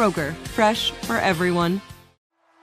[0.00, 1.82] Kroger, fresh for everyone.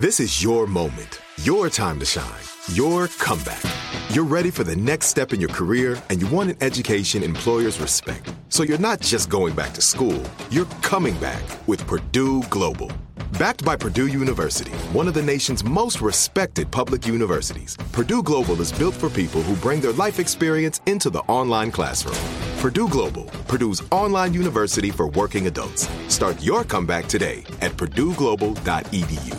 [0.00, 3.62] This is your moment, your time to shine, your comeback.
[4.08, 7.78] You're ready for the next step in your career and you want an education employers
[7.78, 8.32] respect.
[8.48, 12.90] So you're not just going back to school, you're coming back with Purdue Global.
[13.38, 18.72] Backed by Purdue University, one of the nation's most respected public universities, Purdue Global is
[18.72, 22.45] built for people who bring their life experience into the online classroom.
[22.58, 25.88] Purdue Global, Purdue's online university for working adults.
[26.08, 29.34] Start your comeback today at purdueglobal.edu.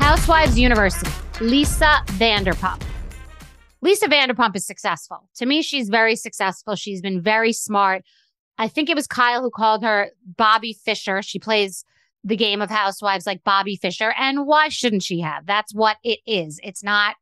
[0.00, 2.82] Housewives University, Lisa Vanderpump.
[3.82, 5.28] Lisa Vanderpump is successful.
[5.34, 6.76] To me, she's very successful.
[6.76, 8.04] She's been very smart.
[8.62, 11.20] I think it was Kyle who called her Bobby Fischer.
[11.20, 11.84] She plays
[12.22, 14.14] the game of housewives like Bobby Fischer.
[14.16, 15.46] And why shouldn't she have?
[15.46, 16.60] That's what it is.
[16.62, 17.16] It's not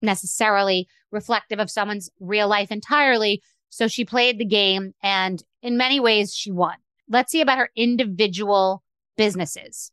[0.00, 3.42] necessarily reflective of someone's real life entirely.
[3.68, 6.76] So she played the game and in many ways she won.
[7.10, 8.82] Let's see about her individual
[9.18, 9.92] businesses.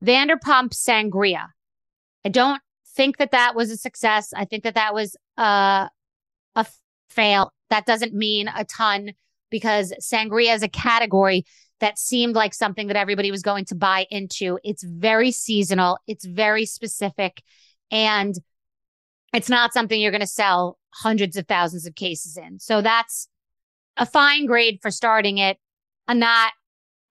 [0.00, 1.48] Vanderpump Sangria.
[2.24, 2.62] I don't
[2.94, 4.32] think that that was a success.
[4.32, 5.90] I think that that was a,
[6.54, 6.66] a
[7.08, 7.52] fail.
[7.68, 9.14] That doesn't mean a ton
[9.50, 11.44] because sangria is a category
[11.80, 14.58] that seemed like something that everybody was going to buy into.
[14.62, 17.42] It's very seasonal, it's very specific,
[17.90, 18.34] and
[19.32, 22.58] it's not something you're going to sell hundreds of thousands of cases in.
[22.58, 23.28] So that's
[23.96, 25.58] a fine grade for starting it,
[26.06, 26.52] a not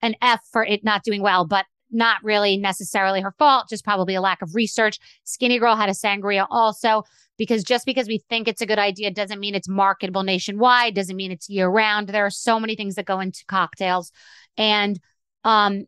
[0.02, 4.14] an F for it not doing well, but not really necessarily her fault, just probably
[4.14, 4.98] a lack of research.
[5.26, 7.04] Skinnygirl had a sangria also,
[7.38, 11.16] because just because we think it's a good idea doesn't mean it's marketable nationwide, doesn't
[11.16, 12.08] mean it's year round.
[12.08, 14.12] There are so many things that go into cocktails.
[14.56, 15.00] And
[15.44, 15.86] um,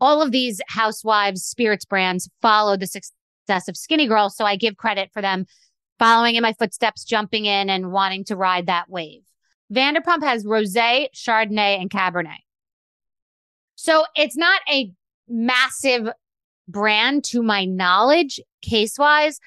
[0.00, 4.32] all of these housewives spirits brands follow the success of Skinnygirl.
[4.32, 5.46] So I give credit for them
[5.98, 9.22] following in my footsteps, jumping in and wanting to ride that wave.
[9.72, 12.38] Vanderpump has Rosé, Chardonnay, and Cabernet.
[13.76, 14.92] So it's not a
[15.30, 16.08] massive
[16.68, 19.40] brand to my knowledge, case wise,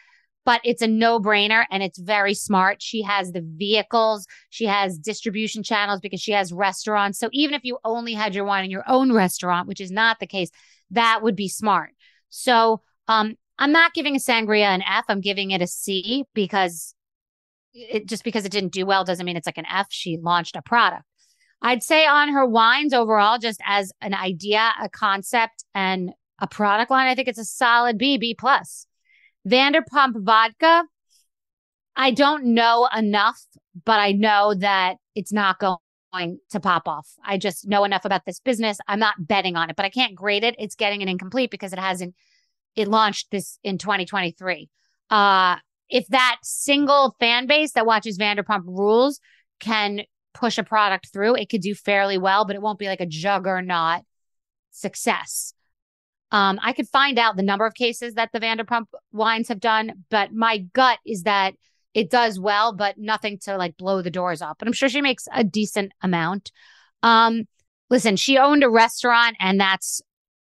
[0.45, 2.81] but it's a no brainer and it's very smart.
[2.81, 7.19] She has the vehicles, she has distribution channels because she has restaurants.
[7.19, 10.19] So even if you only had your wine in your own restaurant, which is not
[10.19, 10.49] the case,
[10.91, 11.91] that would be smart.
[12.29, 15.05] So, um, I'm not giving a sangria an F.
[15.07, 16.95] I'm giving it a C because
[17.73, 19.88] it just because it didn't do well doesn't mean it's like an F.
[19.89, 21.03] She launched a product.
[21.63, 26.91] I'd say on her wines overall, just as an idea, a concept, and a product
[26.91, 28.85] line, I think it's a solid B, B plus.
[29.47, 30.84] Vanderpump vodka.
[31.96, 33.41] I don't know enough,
[33.85, 37.08] but I know that it's not going to pop off.
[37.23, 38.78] I just know enough about this business.
[38.87, 40.55] I'm not betting on it, but I can't grade it.
[40.59, 42.14] It's getting an incomplete because it hasn't,
[42.76, 44.70] it launched this in 2023.
[45.09, 45.58] Uh,
[45.90, 49.20] if that single fan base that watches Vanderpump Rules
[49.59, 50.02] can
[50.34, 53.06] push a product through, it could do fairly well, but it won't be like a
[53.06, 54.02] juggernaut
[54.72, 55.53] success.
[56.32, 60.03] Um, I could find out the number of cases that the Vanderpump wines have done,
[60.09, 61.53] but my gut is that
[61.94, 64.58] it does well, but nothing to like blow the doors off.
[64.58, 66.52] But I'm sure she makes a decent amount.
[67.03, 67.44] Um,
[67.91, 70.02] listen, she owned a restaurant, and that's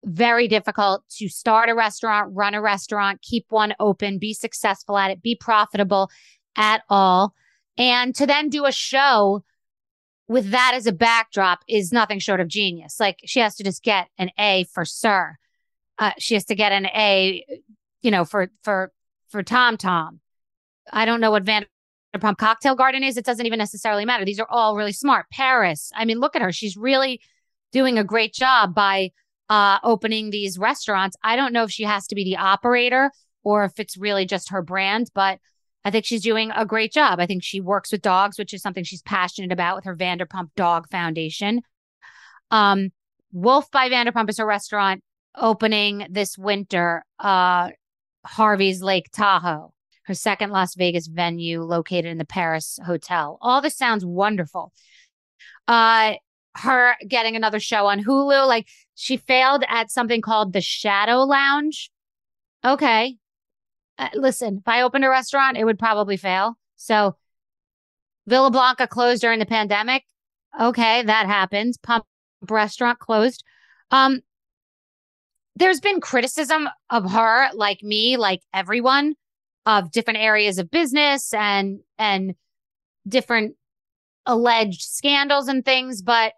[0.03, 5.11] very difficult to start a restaurant, run a restaurant, keep one open, be successful at
[5.11, 6.09] it, be profitable
[6.55, 7.33] at all.
[7.77, 9.43] And to then do a show
[10.27, 12.99] with that as a backdrop is nothing short of genius.
[12.99, 15.37] Like she has to just get an A for SUR.
[15.97, 17.45] Uh, she has to get an A,
[18.01, 18.91] you know, for for
[19.29, 20.19] for TomTom.
[20.91, 23.17] I don't know what Vanderpump Cocktail Garden is.
[23.17, 24.25] It doesn't even necessarily matter.
[24.25, 25.27] These are all really smart.
[25.31, 25.91] Paris.
[25.95, 26.51] I mean, look at her.
[26.51, 27.21] She's really
[27.71, 29.11] doing a great job by
[29.49, 31.15] uh, opening these restaurants.
[31.23, 33.11] I don't know if she has to be the operator
[33.43, 35.39] or if it's really just her brand, but
[35.85, 37.19] I think she's doing a great job.
[37.19, 40.49] I think she works with dogs, which is something she's passionate about with her Vanderpump
[40.55, 41.61] Dog Foundation.
[42.49, 42.89] Um,
[43.31, 45.03] Wolf by Vanderpump is her restaurant
[45.37, 47.05] opening this winter.
[47.19, 47.69] Uh,
[48.25, 49.73] Harvey's Lake Tahoe,
[50.05, 53.37] her second Las Vegas venue located in the Paris Hotel.
[53.39, 54.73] All this sounds wonderful.
[55.67, 56.13] Uh,
[56.55, 61.91] her getting another show on Hulu, like she failed at something called the Shadow Lounge.
[62.63, 63.17] Okay,
[63.97, 66.57] uh, listen, if I opened a restaurant, it would probably fail.
[66.75, 67.15] So
[68.27, 70.03] Villa Blanca closed during the pandemic.
[70.59, 71.77] Okay, that happens.
[71.77, 72.05] Pump
[72.49, 73.43] restaurant closed.
[73.91, 74.21] Um,
[75.55, 79.15] there's been criticism of her, like me, like everyone,
[79.65, 82.35] of different areas of business and and
[83.07, 83.55] different
[84.25, 86.33] alleged scandals and things, but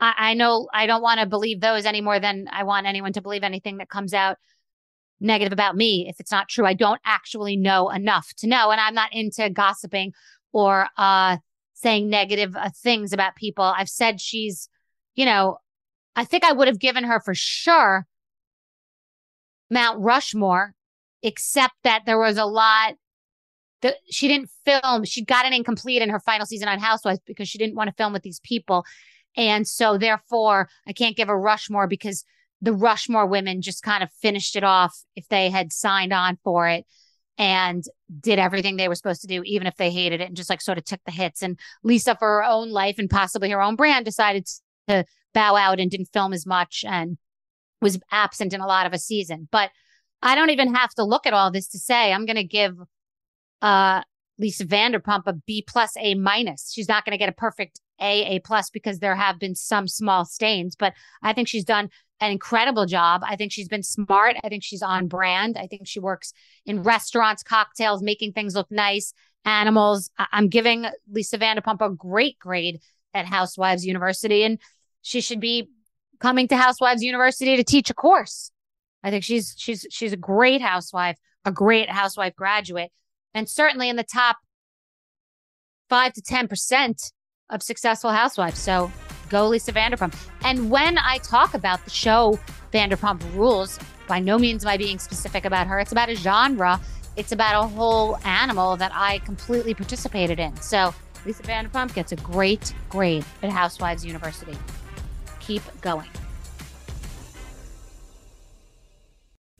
[0.00, 3.12] I, I know I don't want to believe those any more than I want anyone
[3.14, 4.36] to believe anything that comes out
[5.20, 6.66] negative about me if it's not true.
[6.66, 8.70] I don't actually know enough to know.
[8.70, 10.12] And I'm not into gossiping
[10.52, 11.38] or uh,
[11.74, 13.64] saying negative uh, things about people.
[13.64, 14.68] I've said she's,
[15.14, 15.58] you know,
[16.16, 18.06] I think I would have given her for sure
[19.70, 20.74] Mount Rushmore,
[21.22, 22.94] except that there was a lot
[23.82, 25.04] that she didn't film.
[25.04, 27.94] She got it incomplete in her final season on Housewives because she didn't want to
[27.94, 28.84] film with these people.
[29.36, 32.24] And so therefore I can't give her Rushmore because
[32.60, 36.68] the Rushmore women just kind of finished it off if they had signed on for
[36.68, 36.84] it
[37.36, 37.84] and
[38.20, 40.60] did everything they were supposed to do, even if they hated it and just like
[40.60, 41.42] sort of took the hits.
[41.42, 44.48] And Lisa, for her own life and possibly her own brand, decided
[44.88, 47.16] to bow out and didn't film as much and
[47.80, 49.48] was absent in a lot of a season.
[49.52, 49.70] But
[50.20, 52.74] I don't even have to look at all this to say I'm going to give
[53.62, 54.02] uh,
[54.36, 56.72] Lisa Vanderpump a B plus A minus.
[56.72, 59.86] She's not going to get a perfect A A plus because there have been some
[59.86, 63.22] small stains, but I think she's done an incredible job.
[63.24, 64.36] I think she's been smart.
[64.42, 65.56] I think she's on brand.
[65.56, 66.32] I think she works
[66.66, 69.12] in restaurants, cocktails, making things look nice,
[69.44, 70.10] animals.
[70.18, 72.80] I- am giving Lisa Vanderpump a great grade
[73.14, 74.58] at Housewives University, and
[75.02, 75.68] she should be
[76.18, 78.50] coming to Housewives University to teach a course.
[79.02, 82.90] I think she's she's she's a great housewife, a great housewife graduate,
[83.32, 84.38] and certainly in the top
[85.88, 87.12] five to ten percent
[87.48, 88.58] of successful housewives.
[88.58, 88.90] So
[89.28, 90.14] go Lisa Vanderpump.
[90.42, 92.38] And when I talk about the show
[92.72, 95.78] Vanderpump Rules, by no means am I being specific about her.
[95.78, 96.80] It's about a genre.
[97.16, 100.56] It's about a whole animal that I completely participated in.
[100.60, 100.94] So
[101.24, 104.56] Lisa Vanderpump gets a great grade at Housewives University.
[105.40, 106.08] Keep going.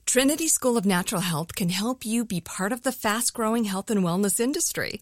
[0.05, 3.91] Trinity School of Natural Health can help you be part of the fast growing health
[3.91, 5.01] and wellness industry.